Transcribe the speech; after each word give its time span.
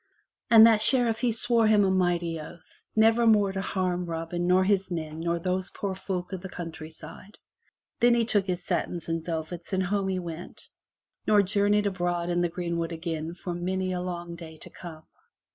And 0.49 0.65
that 0.65 0.81
Sheriff 0.81 1.19
he 1.19 1.31
swore 1.31 1.67
him 1.67 1.83
a 1.83 1.91
mighty 1.91 2.39
oath, 2.39 2.81
never 2.95 3.27
more 3.27 3.51
to 3.51 3.61
harm 3.61 4.07
Robin 4.07 4.47
nor 4.47 4.63
his 4.63 4.89
men 4.89 5.19
nor 5.19 5.37
those 5.37 5.69
poor 5.69 5.93
folk 5.93 6.33
of 6.33 6.41
the 6.41 6.49
countryside. 6.49 7.37
Then 7.99 8.15
he 8.15 8.25
took 8.25 8.47
his 8.47 8.65
satins 8.65 9.07
and 9.07 9.23
velvets 9.23 9.73
and 9.73 9.83
home 9.83 10.07
he 10.07 10.17
went, 10.17 10.69
nor 11.27 11.43
jour 11.43 11.69
neyed 11.69 11.85
abroad 11.85 12.31
in 12.31 12.41
the 12.41 12.49
greenwood 12.49 12.91
again 12.91 13.35
for 13.35 13.53
many 13.53 13.91
a 13.93 14.01
long 14.01 14.33
day 14.35 14.57
to 14.61 14.71
come. 14.71 15.03